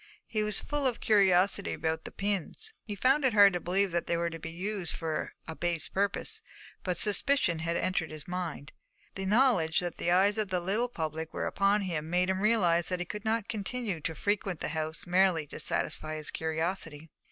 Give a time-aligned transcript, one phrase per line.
[0.25, 2.73] He was full of curiosity about the pins.
[2.81, 5.87] He found it hard to believe that they were to be used for a base
[5.89, 6.41] purpose,
[6.83, 8.71] but suspicion had entered his mind.
[9.13, 12.89] The knowledge that the eyes of the little public were upon him made him realise
[12.89, 17.11] that he could not continue to frequent the house merely to satisfy his curiosity.